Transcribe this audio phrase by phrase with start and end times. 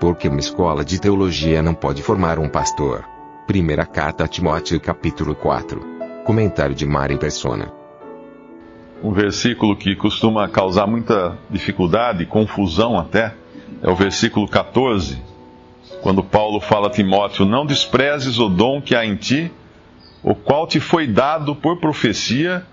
[0.00, 3.04] Porque uma escola de teologia não pode formar um pastor.
[3.46, 5.78] Primeira carta a Timóteo capítulo 4.
[6.24, 7.70] Comentário de Mari Persona.
[9.04, 13.34] Um versículo que costuma causar muita dificuldade, confusão até,
[13.82, 15.22] é o versículo 14,
[16.00, 19.52] quando Paulo fala a Timóteo: Não desprezes o dom que há em ti,
[20.22, 22.64] o qual te foi dado por profecia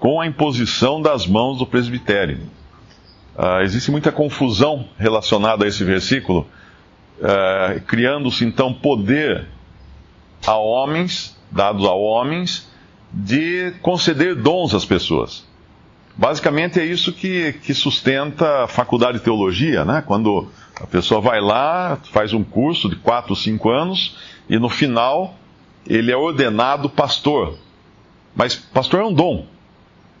[0.00, 2.40] com a imposição das mãos do presbitério.
[3.36, 6.48] Uh, existe muita confusão relacionada a esse versículo,
[7.18, 9.46] uh, criando-se então poder
[10.46, 12.68] a homens, dados a homens,
[13.12, 15.46] de conceder dons às pessoas.
[16.16, 20.02] Basicamente é isso que, que sustenta a faculdade de teologia, né?
[20.06, 20.48] Quando
[20.80, 24.16] a pessoa vai lá, faz um curso de 4, 5 anos
[24.48, 25.34] e no final
[25.86, 27.58] ele é ordenado pastor.
[28.34, 29.46] Mas pastor é um dom.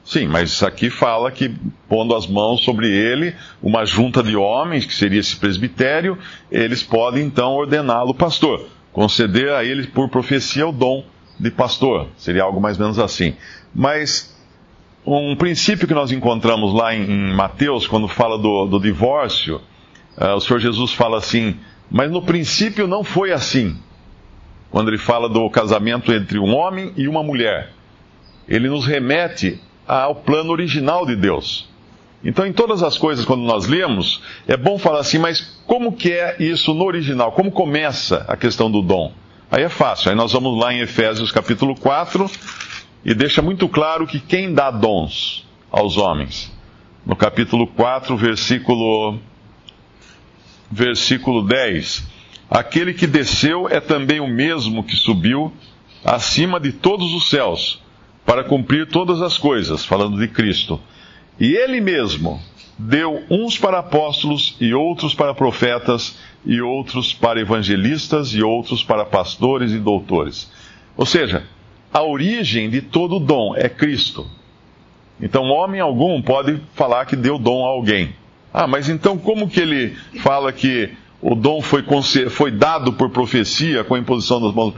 [0.04, 1.54] Sim, mas aqui fala que
[1.88, 6.18] pondo as mãos sobre ele, uma junta de homens, que seria esse presbitério,
[6.52, 11.06] eles podem então ordená-lo pastor, conceder a ele por profecia o dom
[11.40, 12.08] de pastor.
[12.18, 13.34] Seria algo mais ou menos assim.
[13.74, 14.36] Mas
[15.06, 19.60] um princípio que nós encontramos lá em, em Mateus, quando fala do, do divórcio,
[20.18, 21.56] uh, o Senhor Jesus fala assim:
[21.90, 23.74] Mas no princípio não foi assim
[24.70, 27.70] quando ele fala do casamento entre um homem e uma mulher.
[28.46, 31.68] Ele nos remete ao plano original de Deus.
[32.24, 36.10] Então, em todas as coisas, quando nós lemos, é bom falar assim, mas como que
[36.10, 37.32] é isso no original?
[37.32, 39.12] Como começa a questão do dom?
[39.50, 40.10] Aí é fácil.
[40.10, 42.30] Aí nós vamos lá em Efésios capítulo 4
[43.04, 46.50] e deixa muito claro que quem dá dons aos homens.
[47.04, 49.18] No capítulo 4, versículo,
[50.70, 52.08] versículo 10.
[52.50, 55.52] Aquele que desceu é também o mesmo que subiu
[56.02, 57.82] acima de todos os céus,
[58.24, 60.80] para cumprir todas as coisas, falando de Cristo.
[61.38, 62.40] E ele mesmo
[62.78, 69.04] deu uns para apóstolos, e outros para profetas, e outros para evangelistas, e outros para
[69.04, 70.50] pastores e doutores.
[70.96, 71.44] Ou seja,
[71.92, 74.28] a origem de todo dom é Cristo.
[75.20, 78.14] Então, homem algum pode falar que deu dom a alguém.
[78.52, 80.92] Ah, mas então como que ele fala que
[81.26, 81.82] o dom foi,
[82.28, 84.74] foi dado por profecia com a imposição das mãos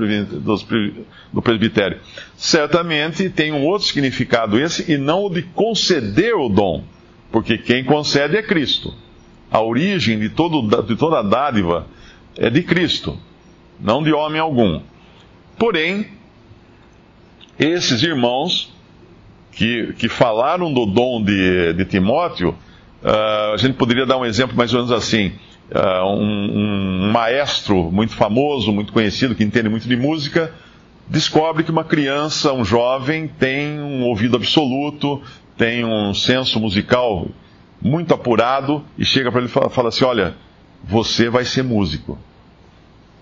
[1.32, 1.98] do presbitério.
[2.36, 6.84] Certamente tem um outro significado esse, e não o de conceder o dom,
[7.32, 8.94] porque quem concede é Cristo.
[9.50, 11.88] A origem de, todo, de toda a dádiva
[12.36, 13.18] é de Cristo,
[13.80, 14.80] não de homem algum.
[15.58, 16.06] Porém,
[17.58, 18.72] esses irmãos
[19.50, 22.50] que, que falaram do dom de, de Timóteo,
[23.02, 25.32] uh, a gente poderia dar um exemplo mais ou menos assim
[25.70, 30.52] uh, um, um maestro muito famoso, muito conhecido, que entende muito de música,
[31.08, 35.22] descobre que uma criança, um jovem, tem um ouvido absoluto,
[35.56, 37.28] tem um senso musical
[37.80, 40.34] muito apurado e chega para ele e fala, fala assim: Olha,
[40.84, 42.18] você vai ser músico.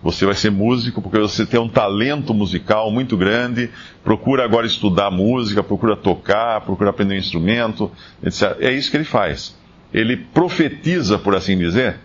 [0.02, 3.70] Você vai ser músico porque você tem um talento musical muito grande.
[4.02, 7.90] Procura agora estudar música, procura tocar, procura aprender um instrumento,
[8.22, 8.54] etc.
[8.60, 9.58] É isso que ele faz.
[9.94, 12.00] Ele profetiza, por assim dizer,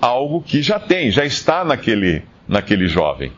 [0.00, 3.32] algo que já tem, já está naquele, naquele jovem.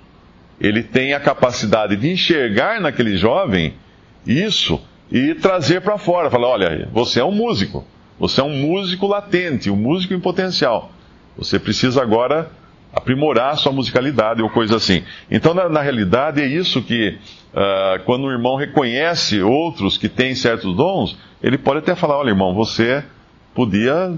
[0.60, 3.75] Ele tem a capacidade de enxergar naquele jovem
[4.26, 6.31] isso e trazer para fora.
[6.31, 7.84] Falar: olha, você é um músico.
[8.19, 10.93] Você é um músico latente, um músico em potencial.
[11.38, 12.50] Você precisa agora
[12.92, 15.03] aprimorar sua musicalidade ou coisa assim.
[15.31, 17.16] Então, na, na realidade, é isso que,
[17.54, 22.28] uh, quando um irmão reconhece outros que têm certos dons, ele pode até falar: olha,
[22.28, 23.03] irmão, você
[23.54, 24.15] podia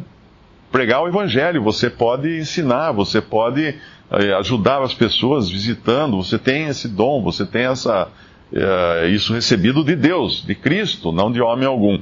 [0.72, 3.76] pregar o evangelho, você pode ensinar, você pode
[4.10, 8.08] eh, ajudar as pessoas visitando, você tem esse dom, você tem essa,
[8.52, 12.00] uh, isso recebido de Deus, de Cristo, não de homem algum.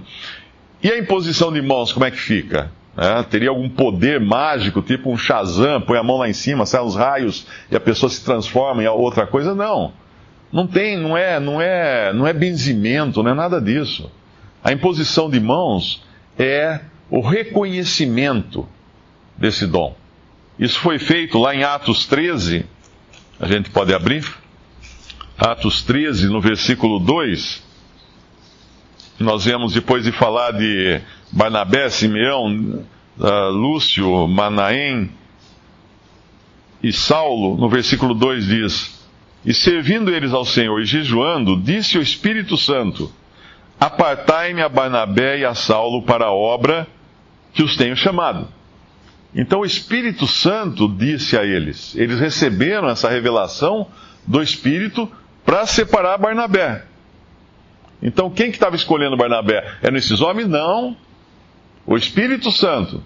[0.82, 2.70] E a imposição de mãos, como é que fica?
[2.96, 6.82] É, teria algum poder mágico, tipo um Shazam, põe a mão lá em cima, sai
[6.82, 9.54] os raios e a pessoa se transforma em outra coisa?
[9.54, 9.92] Não.
[10.52, 14.10] Não tem, não é, não é, não é benzimento, não é nada disso.
[14.62, 16.02] A imposição de mãos
[16.38, 18.68] é o reconhecimento
[19.36, 19.96] desse dom.
[20.58, 22.64] Isso foi feito lá em Atos 13,
[23.38, 24.24] a gente pode abrir.
[25.36, 27.62] Atos 13, no versículo 2.
[29.18, 31.00] Nós vemos, depois de falar de
[31.32, 32.84] Barnabé, Simeão,
[33.18, 35.10] uh, Lúcio, Manaém
[36.82, 39.08] e Saulo, no versículo 2 diz:
[39.44, 43.12] E servindo eles ao Senhor e jejuando, disse o Espírito Santo:
[43.78, 46.86] Apartai-me a Barnabé e a Saulo para a obra
[47.58, 48.48] os tenho chamado.
[49.34, 53.86] Então o Espírito Santo disse a eles, eles receberam essa revelação
[54.26, 55.10] do Espírito
[55.44, 56.84] para separar Barnabé.
[58.02, 59.78] Então quem que estava escolhendo Barnabé?
[59.82, 60.48] Eram esses homens?
[60.48, 60.96] Não.
[61.86, 63.02] O Espírito Santo.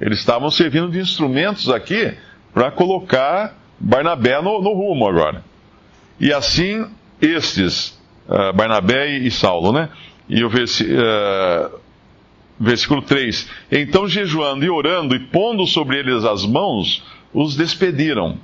[0.00, 2.14] Eles estavam servindo de instrumentos aqui
[2.52, 5.44] para colocar Barnabé no, no, rumo agora.
[6.18, 6.86] E assim,
[7.20, 9.88] estes, uh, Barnabé e Saulo, né?
[10.28, 11.80] E o uh,
[12.58, 17.02] versículo 3: Então, jejuando e orando e pondo sobre eles as mãos,
[17.32, 18.38] os despediram.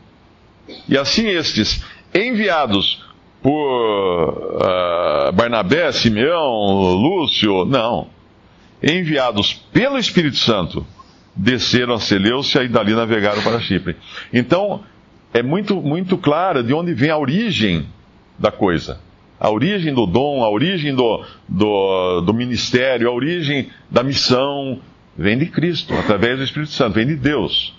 [0.88, 1.84] E assim estes,
[2.14, 3.04] enviados
[3.42, 8.08] por uh, Barnabé, Simeão, Lúcio, não.
[8.82, 10.86] Enviados pelo Espírito Santo,
[11.34, 13.96] desceram a Seleucia e dali navegaram para Chipre.
[14.32, 14.82] Então,
[15.32, 17.86] é muito, muito claro de onde vem a origem
[18.38, 19.00] da coisa.
[19.40, 24.78] A origem do dom, a origem do, do, do ministério, a origem da missão,
[25.16, 27.74] vem de Cristo, através do Espírito Santo, vem de Deus.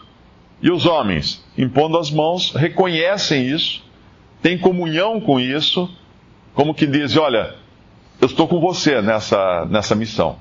[0.60, 3.84] E os homens, impondo as mãos, reconhecem isso
[4.42, 5.90] tem comunhão com isso,
[6.54, 7.56] como que diz: olha,
[8.20, 10.38] eu estou com você nessa, nessa missão.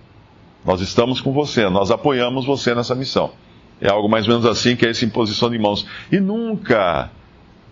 [0.65, 3.33] Nós estamos com você, nós apoiamos você nessa missão.
[3.81, 5.87] É algo mais ou menos assim que é essa imposição de mãos.
[6.13, 7.11] E nunca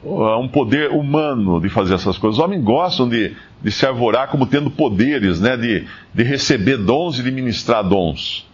[0.04, 2.38] um poder humano de fazer essas coisas.
[2.38, 5.56] Os homens gostam de, de se arvorar como tendo poderes, né?
[5.56, 8.46] de, de receber dons e de ministrar dons.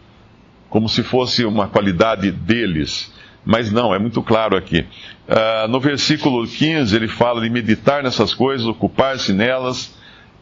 [0.70, 3.12] Como se fosse uma qualidade deles.
[3.44, 4.86] Mas não, é muito claro aqui.
[5.28, 9.94] Uh, no versículo 15, ele fala de meditar nessas coisas, ocupar-se nelas,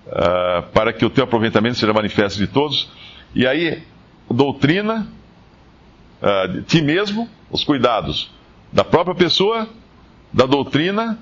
[0.06, 2.90] uh, para que o teu aproveitamento seja manifesto de todos.
[3.34, 3.82] E aí,
[4.30, 5.08] doutrina,
[6.22, 8.30] uh, de ti mesmo, os cuidados
[8.72, 9.68] da própria pessoa,
[10.32, 11.18] da doutrina,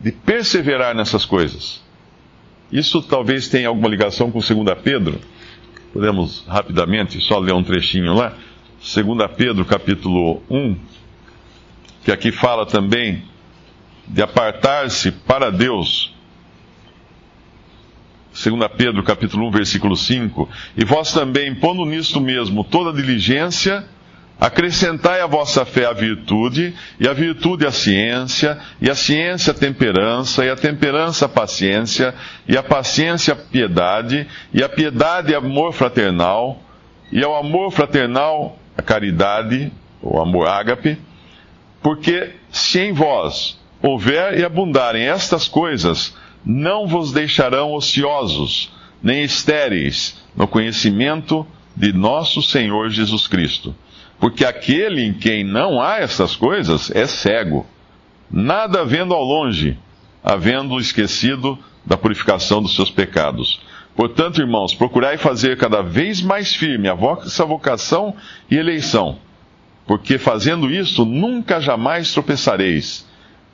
[0.00, 1.82] de perseverar nessas coisas.
[2.70, 5.20] Isso talvez tenha alguma ligação com 2 Pedro.
[5.92, 8.34] Podemos rapidamente só ler um trechinho lá.
[8.78, 9.04] 2
[9.36, 10.76] Pedro capítulo 1,
[12.04, 13.22] que aqui fala também
[14.06, 16.14] de apartar-se para Deus.
[18.32, 23.88] 2 Pedro capítulo 1, versículo 5, e vós também, pondo nisto mesmo toda diligência,
[24.38, 29.54] acrescentai à vossa fé a virtude, e a virtude a ciência, e a ciência a
[29.54, 32.14] temperança, e a temperança a paciência,
[32.46, 36.60] e a paciência a piedade, e a piedade amor fraternal,
[37.10, 39.72] e ao amor fraternal a caridade,
[40.02, 40.98] o amor ágape,
[41.82, 48.72] porque se em vós houver e abundarem estas coisas, não vos deixarão ociosos,
[49.02, 53.74] nem estéreis no conhecimento de nosso Senhor Jesus Cristo.
[54.18, 57.66] Porque aquele em quem não há essas coisas é cego,
[58.30, 59.78] nada vendo ao longe,
[60.24, 63.60] havendo esquecido da purificação dos seus pecados.
[63.94, 68.14] Portanto, irmãos, procurai fazer cada vez mais firme a vossa vocação
[68.50, 69.18] e eleição,
[69.86, 73.06] porque fazendo isso nunca jamais tropeçareis,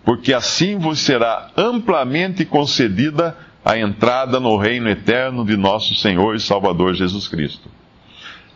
[0.05, 6.41] porque assim vos será amplamente concedida a entrada no reino eterno de nosso Senhor e
[6.41, 7.71] Salvador Jesus Cristo.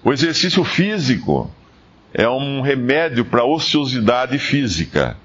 [0.03, 1.51] O exercício físico
[2.19, 5.19] é um remédio para a ociosidade física.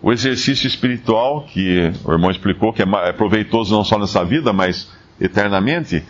[0.00, 4.52] O exercício espiritual, que o irmão explicou que é, é proveitoso não só nessa vida,
[4.52, 4.88] mas
[5.20, 6.04] eternamente,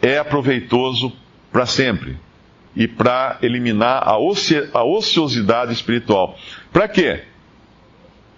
[0.00, 1.12] é proveitoso
[1.50, 2.16] para sempre
[2.76, 6.38] e para eliminar a, oci a ociosidade espiritual.
[6.72, 7.24] Para quê?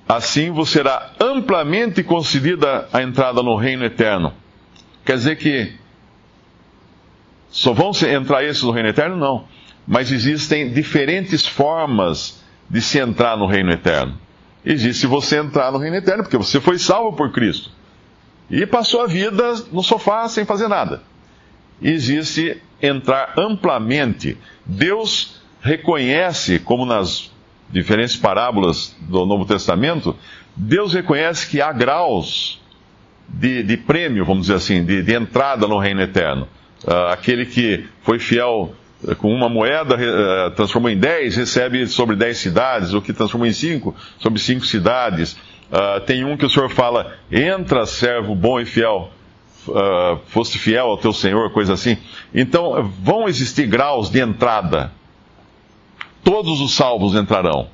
[0.09, 4.33] Assim vos será amplamente concedida a entrada no reino eterno.
[5.05, 5.75] Quer dizer que
[7.51, 9.17] só vão entrar esses no reino eterno?
[9.17, 9.45] Não.
[9.87, 14.19] Mas existem diferentes formas de se entrar no reino eterno.
[14.65, 17.71] Existe você entrar no reino eterno, porque você foi salvo por Cristo
[18.51, 21.03] e passou a vida no sofá sem fazer nada.
[21.83, 24.37] Existe entrar amplamente.
[24.65, 27.31] Deus reconhece, como nas
[27.69, 30.17] diferentes parábolas do Novo Testamento,
[30.55, 32.61] Deus reconhece que há graus
[33.29, 36.49] de, de prêmio, vamos dizer assim, de, de entrada no reino eterno.
[36.85, 38.75] Uh, aquele que foi fiel
[39.15, 43.53] com uma moeda, uh, transformou em dez, recebe sobre dez cidades, o que transformou em
[43.53, 45.35] cinco, sobre cinco cidades.
[45.71, 49.11] Uh, tem um que o Senhor fala: entra, servo bom e fiel,
[49.69, 51.97] uh, foste fiel ao teu Senhor, coisa assim.
[52.35, 54.93] Então, vão existir graus de entrada.
[56.25, 57.69] Todos os salvos entrarão,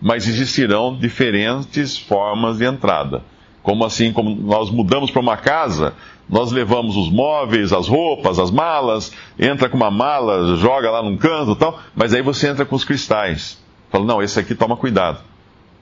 [0.00, 3.22] mas existirão diferentes formas de entrada.
[3.64, 5.94] Como assim, como nós mudamos para uma casa,
[6.28, 11.16] nós levamos os móveis, as roupas, as malas, entra com uma mala, joga lá num
[11.16, 13.58] canto e tal, mas aí você entra com os cristais.
[13.90, 15.18] Fala, não, esse aqui toma cuidado.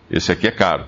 [0.08, 0.84] Esse aqui é caro.